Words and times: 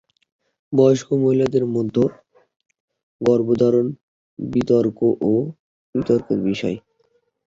বয়স্ক 0.73 1.09
মহিলাদের 1.21 1.63
মধ্যে 1.75 2.03
গর্ভধারণ 3.21 3.87
বিতর্ক 4.39 4.99
ও 5.23 5.33
বিতর্কের 5.95 6.39
বিষয়। 6.47 6.77